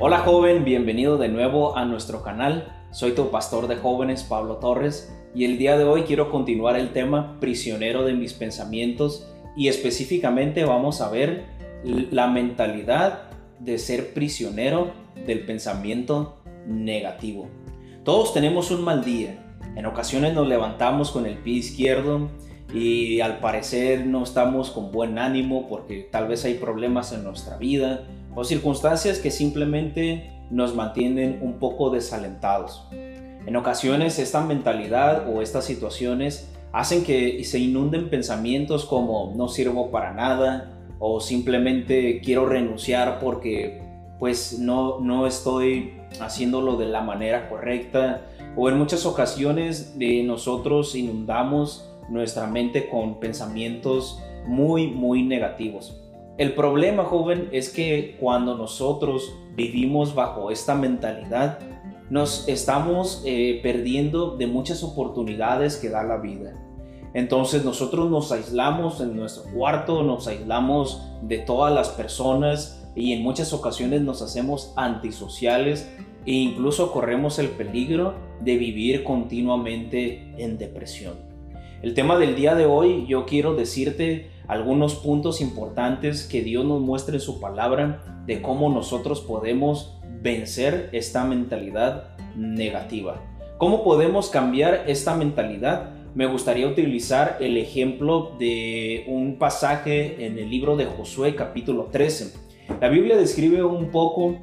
Hola 0.00 0.20
joven, 0.20 0.64
bienvenido 0.64 1.18
de 1.18 1.28
nuevo 1.28 1.76
a 1.76 1.84
nuestro 1.84 2.22
canal. 2.22 2.72
Soy 2.92 3.16
tu 3.16 3.32
pastor 3.32 3.66
de 3.66 3.74
jóvenes, 3.74 4.22
Pablo 4.22 4.58
Torres, 4.58 5.12
y 5.34 5.44
el 5.44 5.58
día 5.58 5.76
de 5.76 5.82
hoy 5.82 6.02
quiero 6.02 6.30
continuar 6.30 6.76
el 6.76 6.92
tema 6.92 7.40
prisionero 7.40 8.04
de 8.04 8.12
mis 8.12 8.32
pensamientos 8.32 9.28
y 9.56 9.66
específicamente 9.66 10.64
vamos 10.64 11.00
a 11.00 11.10
ver 11.10 11.46
la 11.82 12.28
mentalidad 12.28 13.22
de 13.58 13.76
ser 13.78 14.14
prisionero 14.14 14.92
del 15.26 15.44
pensamiento 15.44 16.36
negativo. 16.64 17.48
Todos 18.04 18.32
tenemos 18.32 18.70
un 18.70 18.84
mal 18.84 19.04
día. 19.04 19.56
En 19.74 19.84
ocasiones 19.84 20.32
nos 20.32 20.46
levantamos 20.46 21.10
con 21.10 21.26
el 21.26 21.38
pie 21.38 21.54
izquierdo 21.54 22.30
y 22.72 23.18
al 23.18 23.40
parecer 23.40 24.06
no 24.06 24.22
estamos 24.22 24.70
con 24.70 24.92
buen 24.92 25.18
ánimo 25.18 25.68
porque 25.68 26.08
tal 26.08 26.28
vez 26.28 26.44
hay 26.44 26.54
problemas 26.54 27.12
en 27.12 27.24
nuestra 27.24 27.56
vida 27.56 28.06
o 28.34 28.44
circunstancias 28.44 29.18
que 29.18 29.30
simplemente 29.30 30.30
nos 30.50 30.74
mantienen 30.74 31.38
un 31.42 31.54
poco 31.54 31.90
desalentados. 31.90 32.86
En 33.46 33.56
ocasiones 33.56 34.18
esta 34.18 34.42
mentalidad 34.42 35.28
o 35.32 35.42
estas 35.42 35.64
situaciones 35.64 36.50
hacen 36.72 37.04
que 37.04 37.42
se 37.44 37.58
inunden 37.58 38.10
pensamientos 38.10 38.84
como 38.84 39.32
no 39.36 39.48
sirvo 39.48 39.90
para 39.90 40.12
nada 40.12 40.74
o 40.98 41.20
simplemente 41.20 42.20
quiero 42.20 42.46
renunciar 42.46 43.18
porque 43.20 43.82
pues 44.18 44.58
no, 44.58 45.00
no 45.00 45.26
estoy 45.26 45.94
haciéndolo 46.20 46.76
de 46.76 46.86
la 46.86 47.02
manera 47.02 47.48
correcta 47.48 48.22
o 48.56 48.68
en 48.68 48.76
muchas 48.76 49.06
ocasiones 49.06 49.98
de 49.98 50.22
nosotros 50.24 50.94
inundamos 50.94 51.88
nuestra 52.08 52.46
mente 52.46 52.88
con 52.88 53.20
pensamientos 53.20 54.20
muy, 54.46 54.88
muy 54.88 55.22
negativos. 55.22 56.00
El 56.38 56.54
problema, 56.54 57.04
joven, 57.04 57.48
es 57.50 57.68
que 57.68 58.16
cuando 58.20 58.56
nosotros 58.56 59.34
vivimos 59.56 60.14
bajo 60.14 60.52
esta 60.52 60.76
mentalidad, 60.76 61.58
nos 62.10 62.48
estamos 62.48 63.22
eh, 63.26 63.58
perdiendo 63.60 64.36
de 64.36 64.46
muchas 64.46 64.84
oportunidades 64.84 65.76
que 65.76 65.90
da 65.90 66.04
la 66.04 66.18
vida. 66.18 66.54
Entonces 67.12 67.64
nosotros 67.64 68.08
nos 68.08 68.30
aislamos 68.30 69.00
en 69.00 69.16
nuestro 69.16 69.50
cuarto, 69.52 70.04
nos 70.04 70.28
aislamos 70.28 71.02
de 71.22 71.38
todas 71.38 71.74
las 71.74 71.88
personas 71.88 72.88
y 72.94 73.14
en 73.14 73.22
muchas 73.22 73.52
ocasiones 73.52 74.02
nos 74.02 74.22
hacemos 74.22 74.72
antisociales 74.76 75.90
e 76.24 76.34
incluso 76.34 76.92
corremos 76.92 77.40
el 77.40 77.48
peligro 77.48 78.14
de 78.42 78.56
vivir 78.56 79.02
continuamente 79.02 80.34
en 80.38 80.56
depresión. 80.56 81.14
El 81.82 81.94
tema 81.94 82.16
del 82.16 82.36
día 82.36 82.54
de 82.54 82.66
hoy, 82.66 83.06
yo 83.08 83.26
quiero 83.26 83.56
decirte 83.56 84.30
algunos 84.48 84.96
puntos 84.96 85.40
importantes 85.40 86.24
que 86.24 86.42
Dios 86.42 86.64
nos 86.64 86.80
muestra 86.80 87.14
en 87.14 87.20
su 87.20 87.40
palabra 87.40 88.22
de 88.26 88.42
cómo 88.42 88.70
nosotros 88.70 89.20
podemos 89.20 89.98
vencer 90.20 90.88
esta 90.92 91.24
mentalidad 91.24 92.16
negativa. 92.34 93.22
¿Cómo 93.58 93.84
podemos 93.84 94.30
cambiar 94.30 94.84
esta 94.86 95.14
mentalidad? 95.14 95.90
Me 96.14 96.26
gustaría 96.26 96.66
utilizar 96.66 97.36
el 97.40 97.56
ejemplo 97.56 98.32
de 98.38 99.04
un 99.06 99.36
pasaje 99.36 100.24
en 100.26 100.38
el 100.38 100.50
libro 100.50 100.76
de 100.76 100.86
Josué 100.86 101.34
capítulo 101.34 101.88
13. 101.92 102.34
La 102.80 102.88
Biblia 102.88 103.16
describe 103.16 103.62
un 103.62 103.90
poco 103.90 104.38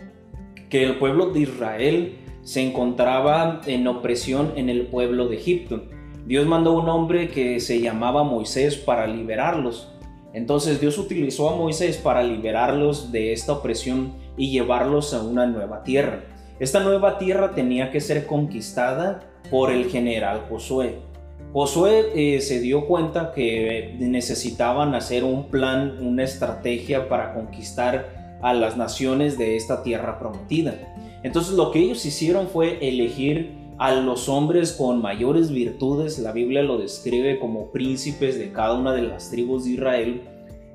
que 0.69 0.83
el 0.83 0.97
pueblo 0.97 1.31
de 1.31 1.41
Israel 1.41 2.15
se 2.43 2.61
encontraba 2.61 3.61
en 3.65 3.87
opresión 3.87 4.53
en 4.55 4.69
el 4.69 4.87
pueblo 4.87 5.27
de 5.27 5.37
Egipto. 5.37 5.83
Dios 6.25 6.45
mandó 6.45 6.73
un 6.73 6.89
hombre 6.89 7.29
que 7.29 7.59
se 7.59 7.81
llamaba 7.81 8.23
Moisés 8.23 8.75
para 8.75 9.07
liberarlos. 9.07 9.94
Entonces 10.35 10.81
Dios 10.81 10.97
utilizó 10.97 11.49
a 11.49 11.55
Moisés 11.55 11.95
para 11.95 12.21
liberarlos 12.21 13.13
de 13.13 13.31
esta 13.31 13.53
opresión 13.53 14.15
y 14.35 14.51
llevarlos 14.51 15.13
a 15.13 15.23
una 15.23 15.45
nueva 15.45 15.81
tierra. 15.83 16.25
Esta 16.59 16.81
nueva 16.81 17.17
tierra 17.17 17.55
tenía 17.55 17.89
que 17.89 18.01
ser 18.01 18.27
conquistada 18.27 19.21
por 19.49 19.71
el 19.71 19.89
general 19.89 20.41
Josué. 20.49 20.97
Josué 21.53 22.11
eh, 22.15 22.41
se 22.41 22.59
dio 22.59 22.85
cuenta 22.85 23.31
que 23.33 23.95
necesitaban 23.97 24.93
hacer 24.93 25.23
un 25.23 25.49
plan, 25.49 25.99
una 26.01 26.25
estrategia 26.25 27.07
para 27.07 27.33
conquistar 27.33 28.37
a 28.41 28.53
las 28.53 28.75
naciones 28.75 29.37
de 29.37 29.55
esta 29.55 29.83
tierra 29.83 30.19
prometida. 30.19 30.75
Entonces 31.23 31.53
lo 31.53 31.71
que 31.71 31.79
ellos 31.79 32.05
hicieron 32.05 32.49
fue 32.49 32.85
elegir 32.85 33.64
a 33.77 33.91
los 33.93 34.29
hombres 34.29 34.71
con 34.73 35.01
mayores 35.01 35.51
virtudes, 35.51 36.19
la 36.19 36.31
Biblia 36.31 36.63
lo 36.63 36.77
describe 36.77 37.39
como 37.39 37.71
príncipes 37.71 38.39
de 38.39 38.51
cada 38.51 38.73
una 38.75 38.93
de 38.93 39.01
las 39.01 39.29
tribus 39.29 39.65
de 39.65 39.71
Israel, 39.71 40.21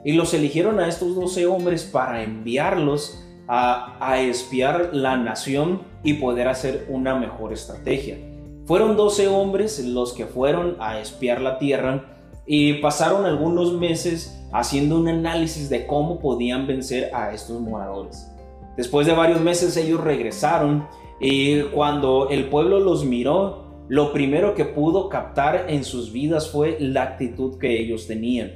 y 0.05 0.13
los 0.13 0.35
eligieron 0.35 0.81
a 0.81 0.89
estos 0.89 1.15
doce 1.15 1.47
hombres 1.47 1.85
para 1.85 2.23
enviarlos 2.23 3.25
a, 3.49 3.97
a 4.01 4.21
espiar 4.21 4.91
la 4.93 5.17
nación 5.17 5.83
y 6.03 6.15
poder 6.15 6.49
hacer 6.49 6.87
una 6.89 7.15
mejor 7.15 7.53
estrategia. 7.53 8.19
Fueron 8.67 8.97
doce 8.97 9.29
hombres 9.29 9.85
los 9.85 10.13
que 10.13 10.27
fueron 10.27 10.77
a 10.79 11.01
espiar 11.01 11.41
la 11.41 11.59
tierra 11.59 12.17
y 12.47 12.75
pasaron 12.75 13.27
algunos 13.27 13.73
meses 13.75 14.41
haciendo 14.53 14.99
un 14.99 15.09
análisis 15.09 15.69
de 15.71 15.87
cómo 15.87 16.21
podían 16.21 16.67
vencer 16.67 17.15
a 17.15 17.33
estos 17.33 17.61
moradores. 17.61 18.31
Después 18.77 19.07
de 19.07 19.13
varios 19.13 19.41
meses 19.41 19.77
ellos 19.77 20.01
regresaron 20.01 20.87
y 21.21 21.61
cuando 21.65 22.31
el 22.31 22.47
pueblo 22.47 22.81
los 22.81 23.05
miró, 23.05 23.67
lo 23.89 24.13
primero 24.13 24.55
que 24.55 24.65
pudo 24.65 25.09
captar 25.09 25.67
en 25.69 25.85
sus 25.85 26.13
vidas 26.13 26.51
fue 26.51 26.79
la 26.81 27.03
actitud 27.03 27.59
que 27.59 27.81
ellos 27.81 28.07
tenían. 28.07 28.53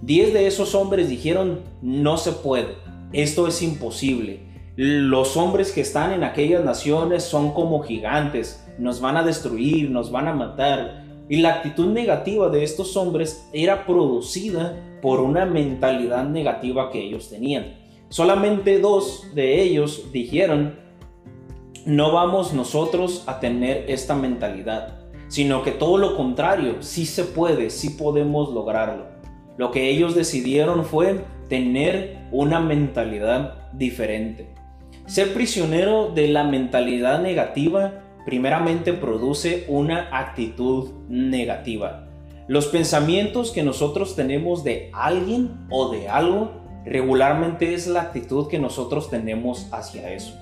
Diez 0.00 0.32
de 0.32 0.46
esos 0.46 0.74
hombres 0.74 1.08
dijeron, 1.08 1.60
no 1.82 2.16
se 2.16 2.32
puede, 2.32 2.74
esto 3.12 3.48
es 3.48 3.62
imposible. 3.62 4.40
Los 4.76 5.36
hombres 5.36 5.72
que 5.72 5.80
están 5.80 6.12
en 6.12 6.22
aquellas 6.22 6.64
naciones 6.64 7.24
son 7.24 7.52
como 7.52 7.80
gigantes, 7.80 8.64
nos 8.78 9.00
van 9.00 9.16
a 9.16 9.22
destruir, 9.22 9.90
nos 9.90 10.10
van 10.10 10.28
a 10.28 10.34
matar. 10.34 11.04
Y 11.28 11.36
la 11.36 11.54
actitud 11.54 11.86
negativa 11.86 12.48
de 12.48 12.64
estos 12.64 12.96
hombres 12.96 13.48
era 13.52 13.86
producida 13.86 14.98
por 15.00 15.20
una 15.20 15.46
mentalidad 15.46 16.24
negativa 16.28 16.90
que 16.90 17.00
ellos 17.00 17.30
tenían. 17.30 17.76
Solamente 18.08 18.78
dos 18.80 19.24
de 19.34 19.62
ellos 19.62 20.12
dijeron, 20.12 20.83
no 21.86 22.12
vamos 22.12 22.54
nosotros 22.54 23.24
a 23.26 23.40
tener 23.40 23.84
esta 23.88 24.14
mentalidad, 24.14 25.00
sino 25.28 25.62
que 25.62 25.70
todo 25.70 25.98
lo 25.98 26.16
contrario, 26.16 26.76
sí 26.80 27.04
se 27.04 27.24
puede, 27.24 27.68
sí 27.68 27.90
podemos 27.90 28.52
lograrlo. 28.52 29.06
Lo 29.58 29.70
que 29.70 29.90
ellos 29.90 30.14
decidieron 30.14 30.84
fue 30.84 31.24
tener 31.48 32.26
una 32.32 32.58
mentalidad 32.60 33.70
diferente. 33.72 34.54
Ser 35.06 35.34
prisionero 35.34 36.10
de 36.14 36.28
la 36.28 36.44
mentalidad 36.44 37.20
negativa 37.20 38.00
primeramente 38.24 38.94
produce 38.94 39.66
una 39.68 40.08
actitud 40.10 40.90
negativa. 41.08 42.08
Los 42.48 42.66
pensamientos 42.66 43.50
que 43.50 43.62
nosotros 43.62 44.16
tenemos 44.16 44.64
de 44.64 44.90
alguien 44.94 45.66
o 45.70 45.90
de 45.90 46.08
algo 46.08 46.62
regularmente 46.86 47.74
es 47.74 47.86
la 47.86 48.02
actitud 48.02 48.48
que 48.48 48.58
nosotros 48.58 49.10
tenemos 49.10 49.68
hacia 49.72 50.12
eso. 50.12 50.34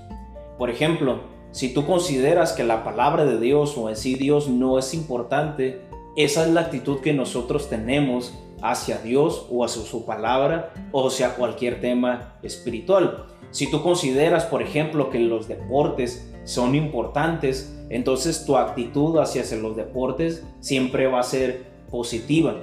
Por 0.63 0.71
ejemplo, 0.71 1.23
si 1.51 1.75
tú 1.75 1.87
consideras 1.87 2.53
que 2.53 2.63
la 2.63 2.85
palabra 2.85 3.25
de 3.25 3.41
Dios 3.41 3.77
o 3.77 3.89
en 3.89 3.97
sí 3.97 4.15
Dios 4.15 4.47
no 4.49 4.79
es 4.79 4.95
importante, 4.95 5.81
esa 6.15 6.47
es 6.47 6.53
la 6.53 6.61
actitud 6.61 7.01
que 7.01 7.13
nosotros 7.13 7.69
tenemos 7.69 8.33
hacia 8.61 8.99
Dios 8.99 9.49
o 9.51 9.65
hacia 9.65 9.83
su 9.83 10.07
palabra 10.07 10.73
o 10.93 11.09
hacia 11.09 11.35
cualquier 11.35 11.81
tema 11.81 12.39
espiritual. 12.45 13.27
Si 13.51 13.73
tú 13.73 13.83
consideras, 13.83 14.45
por 14.45 14.63
ejemplo, 14.63 15.11
que 15.11 15.19
los 15.19 15.49
deportes 15.49 16.33
son 16.45 16.77
importantes, 16.77 17.77
entonces 17.91 18.45
tu 18.47 18.57
actitud 18.57 19.19
hacia 19.19 19.43
los 19.57 19.75
deportes 19.75 20.47
siempre 20.61 21.09
va 21.09 21.19
a 21.19 21.25
ser 21.25 21.65
positiva. 21.91 22.55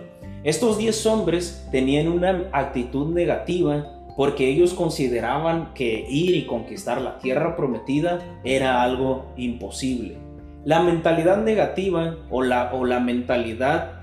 Estos 0.45 0.77
10 0.77 1.05
hombres 1.05 1.67
tenían 1.69 2.07
una 2.07 2.49
actitud 2.53 3.07
negativa 3.07 3.98
porque 4.19 4.49
ellos 4.49 4.73
consideraban 4.73 5.73
que 5.73 6.05
ir 6.09 6.35
y 6.35 6.45
conquistar 6.45 6.99
la 6.99 7.19
tierra 7.19 7.55
prometida 7.55 8.19
era 8.43 8.83
algo 8.83 9.31
imposible. 9.37 10.17
La 10.65 10.81
mentalidad 10.81 11.41
negativa 11.41 12.17
o 12.29 12.41
la, 12.41 12.73
o 12.73 12.83
la 12.83 12.99
mentalidad 12.99 14.01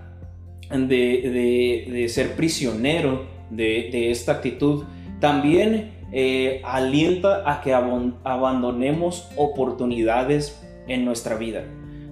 de, 0.70 2.06
ser 2.08 2.34
prisionero 2.34 3.26
de, 3.50 4.10
esta 4.10 4.32
actitud 4.32 4.84
también 5.20 5.92
eh, 6.10 6.62
alienta 6.64 7.42
a 7.44 7.60
que 7.60 7.74
abandonemos 7.74 9.28
oportunidades 9.36 10.66
en 10.88 11.04
nuestra 11.04 11.36
vida. 11.36 11.64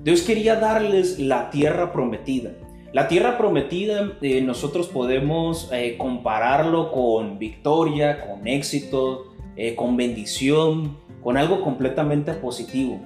Dios 0.03 0.21
quería 0.21 0.57
darles 0.57 1.19
la 1.19 1.49
tierra 1.49 1.91
prometida, 1.91 2.51
la 2.95 3.09
tierra 3.09 3.37
prometida 3.37 4.13
eh, 4.23 4.41
nosotros 4.41 4.87
podemos 4.87 5.69
eh, 5.73 5.97
compararlo 5.99 6.93
con 6.93 7.41
victoria, 7.41 8.25
con 8.25 8.47
éxito, 8.47 9.33
eh, 9.57 9.75
con 9.75 9.97
bendición, 9.97 10.97
con 11.21 11.37
algo 11.37 11.61
completamente 11.61 12.35
positivo. 12.35 13.01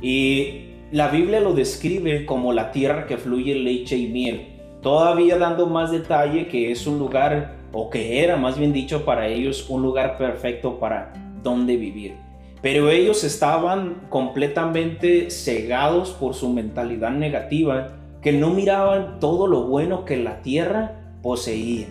Y 0.00 0.66
la 0.92 1.08
Biblia 1.08 1.40
lo 1.40 1.52
describe 1.52 2.26
como 2.26 2.52
la 2.52 2.70
tierra 2.70 3.06
que 3.08 3.18
fluye 3.18 3.56
leche 3.56 3.96
y 3.96 4.06
miel, 4.06 4.46
todavía 4.82 5.36
dando 5.36 5.66
más 5.66 5.90
detalle 5.90 6.46
que 6.46 6.70
es 6.70 6.86
un 6.86 7.00
lugar, 7.00 7.56
o 7.72 7.90
que 7.90 8.22
era 8.22 8.36
más 8.36 8.56
bien 8.56 8.72
dicho 8.72 9.04
para 9.04 9.26
ellos, 9.26 9.68
un 9.68 9.82
lugar 9.82 10.16
perfecto 10.16 10.78
para 10.78 11.12
donde 11.42 11.76
vivir. 11.76 12.14
pero 12.62 12.88
ellos 12.88 13.24
estaban 13.24 14.02
completamente 14.10 15.30
cegados 15.30 16.10
por 16.10 16.34
su 16.34 16.52
mentalidad 16.52 17.10
negativa, 17.10 17.98
que 18.22 18.32
no 18.32 18.50
miraban 18.50 19.20
todo 19.20 19.46
lo 19.46 19.66
bueno 19.66 20.04
que 20.04 20.16
la 20.16 20.42
tierra 20.42 21.16
poseía. 21.22 21.86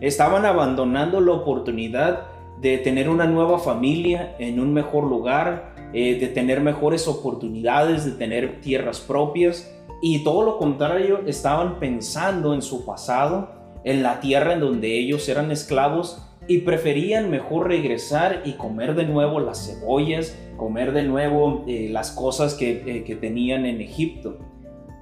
Estaban 0.00 0.44
abandonando 0.44 1.20
la 1.20 1.32
oportunidad 1.32 2.24
de 2.60 2.78
tener 2.78 3.08
una 3.08 3.26
nueva 3.26 3.58
familia 3.58 4.34
en 4.38 4.60
un 4.60 4.72
mejor 4.72 5.04
lugar, 5.04 5.74
eh, 5.92 6.18
de 6.18 6.28
tener 6.28 6.60
mejores 6.60 7.08
oportunidades, 7.08 8.04
de 8.04 8.12
tener 8.12 8.60
tierras 8.60 9.00
propias 9.00 9.72
y 10.02 10.24
todo 10.24 10.42
lo 10.42 10.58
contrario, 10.58 11.20
estaban 11.26 11.78
pensando 11.78 12.52
en 12.54 12.62
su 12.62 12.84
pasado, 12.84 13.50
en 13.84 14.02
la 14.02 14.20
tierra 14.20 14.52
en 14.52 14.60
donde 14.60 14.98
ellos 14.98 15.28
eran 15.28 15.50
esclavos 15.50 16.22
y 16.48 16.58
preferían 16.58 17.30
mejor 17.30 17.68
regresar 17.68 18.42
y 18.44 18.52
comer 18.52 18.94
de 18.94 19.04
nuevo 19.04 19.40
las 19.40 19.66
cebollas, 19.66 20.36
comer 20.56 20.92
de 20.92 21.02
nuevo 21.02 21.64
eh, 21.66 21.88
las 21.90 22.10
cosas 22.10 22.54
que, 22.54 22.82
eh, 22.86 23.04
que, 23.04 23.16
tenían 23.16 23.64
en 23.64 23.80
Egipto. 23.80 24.38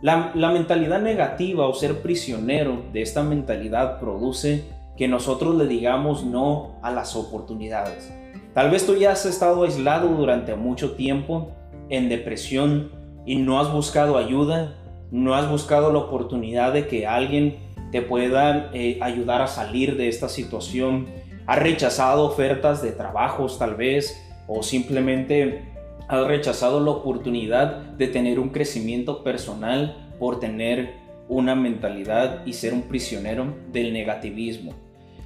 La, 0.04 0.50
mentalidad 0.50 1.00
negativa 1.00 1.66
o 1.66 1.72
ser 1.72 2.02
prisionero 2.02 2.82
de 2.92 3.00
esta 3.00 3.22
mentalidad 3.22 3.98
produce 4.00 4.64
que 4.98 5.08
nosotros 5.08 5.54
le 5.54 5.66
digamos 5.66 6.24
no 6.26 6.74
a 6.82 6.90
las 6.90 7.16
oportunidades. 7.16 8.12
Tal 8.52 8.70
vez 8.70 8.84
tú 8.84 8.96
ya 8.96 9.12
has 9.12 9.24
estado 9.24 9.64
aislado 9.64 10.08
durante 10.08 10.56
mucho 10.56 10.92
tiempo 10.92 11.52
en 11.88 12.10
depresión 12.10 12.92
y 13.24 13.36
no 13.36 13.58
has 13.58 13.72
buscado 13.72 14.18
ayuda, 14.18 14.74
no 15.10 15.34
has 15.34 15.48
buscado 15.48 15.90
la 15.90 16.00
oportunidad 16.00 16.74
de 16.74 16.86
que 16.86 17.06
alguien 17.06 17.56
te 17.90 18.02
pueda 18.02 18.72
eh, 18.74 18.98
ayudar 19.00 19.40
a 19.40 19.46
salir 19.46 19.96
de 19.96 20.08
esta 20.08 20.28
situación, 20.28 21.06
has 21.46 21.58
rechazado 21.60 22.26
ofertas 22.26 22.82
de 22.82 22.92
trabajos 22.92 23.58
tal 23.58 23.74
vez 23.74 24.22
o 24.48 24.62
simplemente 24.62 25.73
has 26.08 26.26
rechazado 26.26 26.80
la 26.80 26.90
oportunidad 26.90 27.76
de 27.76 28.08
tener 28.08 28.38
un 28.38 28.50
crecimiento 28.50 29.22
personal 29.22 30.14
por 30.18 30.40
tener 30.40 30.94
una 31.28 31.54
mentalidad 31.54 32.44
y 32.46 32.52
ser 32.52 32.74
un 32.74 32.82
prisionero 32.82 33.54
del 33.72 33.92
negativismo. 33.92 34.72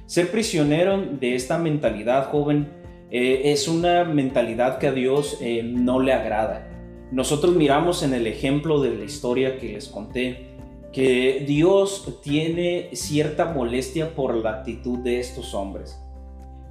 Ser 0.05 0.31
prisionero 0.31 1.01
de 1.01 1.35
esta 1.35 1.57
mentalidad, 1.57 2.29
joven, 2.29 2.69
eh, 3.11 3.41
es 3.45 3.67
una 3.67 4.03
mentalidad 4.03 4.77
que 4.77 4.87
a 4.87 4.91
Dios 4.91 5.37
eh, 5.41 5.61
no 5.63 5.99
le 5.99 6.13
agrada. 6.13 6.67
Nosotros 7.11 7.55
miramos 7.55 8.03
en 8.03 8.13
el 8.13 8.27
ejemplo 8.27 8.81
de 8.81 8.95
la 8.95 9.03
historia 9.03 9.57
que 9.57 9.73
les 9.73 9.87
conté 9.87 10.49
que 10.91 11.43
Dios 11.47 12.19
tiene 12.23 12.89
cierta 12.93 13.45
molestia 13.45 14.15
por 14.15 14.35
la 14.35 14.51
actitud 14.51 14.99
de 14.99 15.19
estos 15.19 15.53
hombres. 15.53 16.01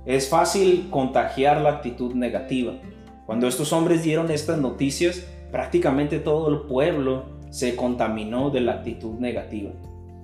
Es 0.06 0.28
fácil 0.28 0.88
contagiar 0.90 1.60
la 1.60 1.70
actitud 1.70 2.14
negativa. 2.14 2.74
Cuando 3.28 3.46
estos 3.46 3.74
hombres 3.74 4.02
dieron 4.02 4.30
estas 4.30 4.56
noticias, 4.56 5.22
prácticamente 5.52 6.18
todo 6.18 6.48
el 6.48 6.60
pueblo 6.60 7.26
se 7.50 7.76
contaminó 7.76 8.48
de 8.48 8.62
la 8.62 8.72
actitud 8.72 9.18
negativa. 9.18 9.70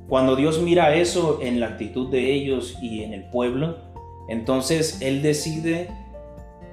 Cuando 0.08 0.36
Dios 0.36 0.62
mira 0.62 0.94
eso 0.96 1.40
en 1.42 1.60
la 1.60 1.66
actitud 1.66 2.08
de 2.08 2.32
ellos 2.32 2.78
y 2.80 3.02
en 3.02 3.12
el 3.12 3.24
pueblo, 3.24 3.76
entonces 4.30 5.02
Él 5.02 5.20
decide 5.20 5.90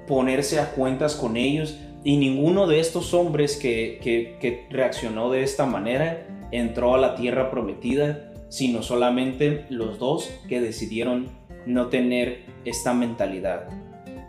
ponerse 0.07 0.61
a 0.61 0.71
cuentas 0.71 1.15
con 1.15 1.35
ellos 1.35 1.77
y 2.05 2.15
ninguno 2.15 2.65
de 2.65 2.79
estos 2.79 3.13
hombres 3.13 3.57
que, 3.57 4.69
reaccionó 4.69 5.31
de 5.31 5.43
esta 5.43 5.65
manera 5.65 6.25
entró 6.53 6.95
a 6.95 6.97
la 6.97 7.15
tierra 7.15 7.51
prometida, 7.51 8.31
sino 8.47 8.83
solamente 8.83 9.65
los 9.67 9.99
dos 9.99 10.31
que 10.47 10.61
decidieron 10.61 11.27
no 11.65 11.87
tener 11.87 12.45
esta 12.63 12.93
mentalidad. 12.93 13.67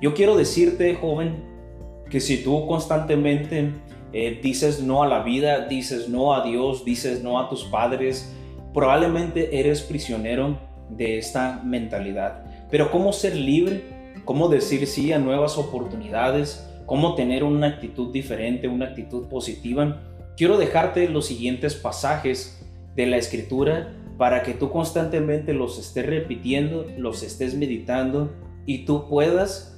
Yo 0.01 0.15
quiero 0.15 0.37
decirte, 0.37 0.97
joven, 0.97 1.52
que 2.13 2.21
si 2.21 2.45
tú 2.45 2.67
constantemente 2.67 3.71
eh, 4.13 4.39
dices 4.43 4.83
no 4.83 5.03
a 5.03 5.09
la 5.09 5.23
vida, 5.23 5.67
dices 5.67 6.11
no 6.11 6.35
a 6.35 6.45
Dios, 6.45 6.85
dices 6.85 7.23
no 7.23 7.41
a 7.41 7.49
tus 7.49 7.65
padres, 7.65 8.37
probablemente 8.75 9.59
eres 9.59 9.81
prisionero 9.81 10.59
de 10.91 11.17
esta 11.17 11.63
mentalidad. 11.65 12.45
Pero 12.71 12.91
¿cómo 12.91 13.15
ser 13.15 13.35
libre? 13.35 13.85
¿Cómo 14.27 14.51
decir 14.51 14.87
sí 14.87 15.11
a 15.15 15.19
nuevas 15.19 15.57
oportunidades? 15.57 16.69
¿Cómo 16.85 17.15
tener 17.15 17.45
una 17.45 17.69
actitud 17.69 18.13
diferente, 18.13 18.69
una 18.69 18.89
actitud 18.89 19.29
positiva? 19.29 20.03
Quiero 20.37 20.59
dejarte 20.59 21.09
los 21.09 21.25
siguientes 21.25 21.75
pasajes 21.75 22.63
de 22.95 23.07
la 23.07 23.17
escritura 23.17 23.95
para 24.19 24.43
que 24.43 24.53
tú 24.53 24.71
constantemente 24.71 25.55
los 25.55 25.79
estés 25.79 26.05
repitiendo, 26.05 26.87
los 26.99 27.23
estés 27.23 27.55
meditando 27.55 28.35
y 28.67 28.85
tú 28.85 29.09
puedas 29.09 29.72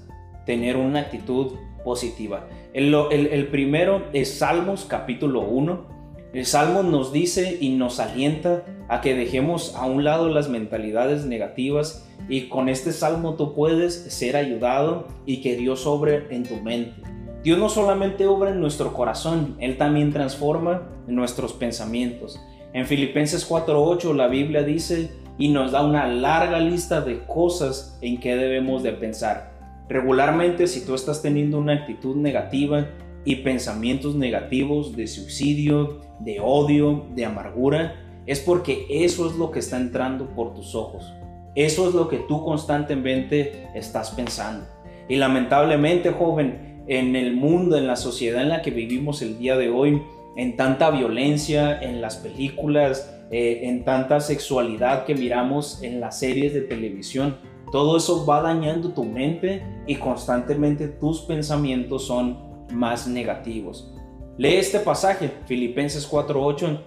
tener 0.46 0.76
una 0.76 1.00
actitud 1.00 1.52
positiva. 1.84 2.48
El, 2.72 3.48
primero 3.50 4.04
es 4.12 4.38
Salmos 4.38 4.84
capítulo 4.84 5.42
1 5.42 5.94
el 6.34 6.46
Salmo 6.46 6.82
nos 6.82 7.12
dice 7.12 7.58
y 7.60 7.68
nos 7.76 8.00
alienta 8.00 8.64
a 8.88 9.00
que 9.00 9.14
dejemos 9.14 9.76
a 9.76 9.86
un 9.86 10.02
lado 10.02 10.28
las 10.28 10.48
mentalidades 10.48 11.26
negativas 11.26 12.08
y 12.28 12.48
con 12.48 12.68
este 12.68 12.90
salmo 12.90 13.34
tú 13.34 13.54
puedes 13.54 13.94
ser 14.12 14.36
ayudado 14.36 15.06
y 15.26 15.42
que 15.42 15.54
Dios 15.54 15.86
obre 15.86 16.26
en 16.30 16.42
tu 16.42 16.56
mente. 16.56 17.00
Dios 17.44 17.56
no 17.56 17.68
solamente 17.68 18.26
obra 18.26 18.50
en 18.50 18.58
nuestro 18.58 18.92
corazón, 18.94 19.54
Él 19.60 19.78
también 19.78 20.12
transforma 20.12 20.90
nuestros 21.06 21.52
pensamientos. 21.52 22.40
En 22.72 22.86
Filipenses 22.86 23.48
4:8 23.48 24.12
la 24.12 24.26
Biblia 24.26 24.64
dice 24.64 25.12
y 25.38 25.50
nos 25.50 25.70
da 25.70 25.84
una 25.84 26.08
larga 26.08 26.58
lista 26.58 27.00
de 27.00 27.20
cosas 27.26 27.96
en 28.02 28.18
que 28.18 28.34
debemos 28.34 28.82
de 28.82 28.90
pensar. 28.90 29.53
Regularmente 29.88 30.66
si 30.66 30.84
tú 30.84 30.94
estás 30.94 31.22
teniendo 31.22 31.58
una 31.58 31.74
actitud 31.74 32.16
negativa, 32.16 32.86
y 33.24 33.36
pensamientos 33.36 34.14
negativos 34.14 34.94
de 34.94 35.06
suicidio, 35.06 36.00
de 36.20 36.40
odio, 36.40 37.06
de 37.14 37.24
amargura, 37.24 37.96
es 38.26 38.40
porque 38.40 38.86
eso 38.90 39.28
es 39.28 39.36
lo 39.36 39.50
que 39.50 39.58
está 39.58 39.78
entrando 39.78 40.28
por 40.34 40.54
tus 40.54 40.74
ojos. 40.74 41.12
Eso 41.54 41.88
es 41.88 41.94
lo 41.94 42.08
que 42.08 42.18
tú 42.18 42.44
constantemente 42.44 43.68
estás 43.74 44.10
pensando. 44.10 44.66
Y 45.08 45.16
lamentablemente, 45.16 46.10
joven, 46.10 46.82
en 46.86 47.16
el 47.16 47.34
mundo, 47.34 47.78
en 47.78 47.86
la 47.86 47.96
sociedad 47.96 48.42
en 48.42 48.48
la 48.50 48.62
que 48.62 48.70
vivimos 48.70 49.22
el 49.22 49.38
día 49.38 49.56
de 49.56 49.70
hoy, 49.70 50.02
en 50.36 50.56
tanta 50.56 50.90
violencia, 50.90 51.78
en 51.80 52.00
las 52.00 52.16
películas, 52.16 53.14
eh, 53.30 53.60
en 53.64 53.84
tanta 53.84 54.20
sexualidad 54.20 55.04
que 55.04 55.14
miramos 55.14 55.82
en 55.82 56.00
las 56.00 56.18
series 56.18 56.52
de 56.52 56.62
televisión, 56.62 57.36
todo 57.74 57.96
eso 57.96 58.24
va 58.24 58.40
dañando 58.40 58.90
tu 58.90 59.02
mente 59.02 59.66
y 59.88 59.96
constantemente 59.96 60.86
tus 60.86 61.22
pensamientos 61.22 62.06
son 62.06 62.38
más 62.72 63.08
negativos. 63.08 63.92
Lee 64.38 64.54
este 64.54 64.78
pasaje, 64.78 65.32
Filipenses 65.46 66.08
4:8, 66.08 66.78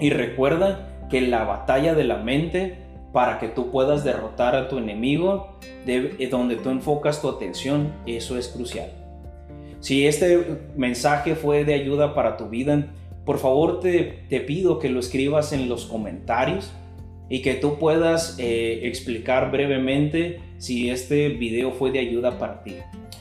y 0.00 0.10
recuerda 0.10 1.06
que 1.08 1.22
la 1.22 1.44
batalla 1.44 1.94
de 1.94 2.04
la 2.04 2.18
mente 2.18 2.76
para 3.14 3.38
que 3.38 3.48
tú 3.48 3.70
puedas 3.70 4.04
derrotar 4.04 4.54
a 4.54 4.68
tu 4.68 4.76
enemigo, 4.76 5.56
de, 5.86 6.28
donde 6.30 6.56
tú 6.56 6.68
enfocas 6.68 7.22
tu 7.22 7.30
atención, 7.30 7.94
eso 8.04 8.36
es 8.36 8.48
crucial. 8.48 8.90
Si 9.80 10.06
este 10.06 10.58
mensaje 10.76 11.36
fue 11.36 11.64
de 11.64 11.72
ayuda 11.72 12.14
para 12.14 12.36
tu 12.36 12.50
vida, 12.50 12.92
por 13.24 13.38
favor 13.38 13.80
te, 13.80 14.26
te 14.28 14.40
pido 14.40 14.78
que 14.78 14.90
lo 14.90 15.00
escribas 15.00 15.54
en 15.54 15.70
los 15.70 15.86
comentarios 15.86 16.70
y 17.28 17.42
que 17.42 17.54
tú 17.54 17.78
puedas 17.78 18.36
eh, 18.38 18.80
explicar 18.84 19.50
brevemente 19.50 20.40
si 20.58 20.90
este 20.90 21.28
video 21.30 21.72
fue 21.72 21.90
de 21.90 21.98
ayuda 21.98 22.38
para 22.38 22.62
ti. 22.62 22.76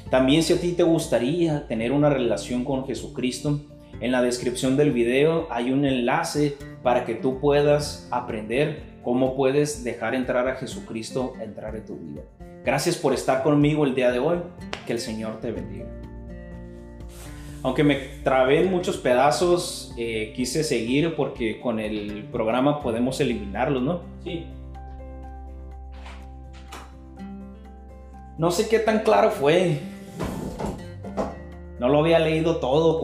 También 0.10 0.43
si 0.43 0.53
a 0.53 0.62
ti 0.62 0.74
te 0.74 0.83
gustaría 0.83 1.67
tener 1.67 1.91
una 1.91 2.10
relación 2.10 2.63
con 2.63 2.86
Jesucristo, 2.86 3.62
en 4.00 4.12
la 4.12 4.22
descripción 4.22 4.75
del 4.75 4.91
video 4.91 5.48
hay 5.50 5.72
un 5.72 5.86
enlace 5.86 6.57
para 6.83 7.05
que 7.05 7.15
tú 7.15 7.39
puedas 7.39 8.07
aprender 8.12 8.83
cómo 9.03 9.36
puedes 9.36 9.83
dejar 9.83 10.15
entrar 10.15 10.48
a 10.48 10.55
Jesucristo, 10.55 11.33
entrar 11.41 11.75
en 11.75 11.86
tu 11.86 11.98
vida. 11.98 12.22
Gracias 12.65 12.95
por 12.95 13.13
estar 13.13 13.43
conmigo 13.43 13.86
el 13.86 13.95
día 13.95 14.12
de 14.12 14.19
hoy. 14.19 14.38
Que 14.86 14.93
el 14.93 15.00
Señor 15.00 15.39
te 15.39 15.51
bendiga. 15.51 16.02
Aunque 17.63 17.84
me 17.86 17.96
trabé 17.96 18.60
en 18.62 18.70
muchos 18.70 18.98
pedazos, 18.98 19.93
eh, 19.98 20.34
quise 20.36 20.65
seguir 20.65 21.15
porque 21.15 21.62
con 21.62 21.79
el 21.79 22.25
programa 22.25 22.82
podemos 22.82 23.22
eliminarlos, 23.22 23.82
¿no? 23.82 24.01
Sí. 24.24 24.46
No 28.38 28.51
sé 28.51 28.67
qué 28.67 28.79
tan 28.79 29.00
claro 29.00 29.32
fue, 29.32 29.79
no 31.79 31.88
lo 31.88 32.00
había 32.00 32.20
leído 32.20 32.58
todo. 32.58 33.03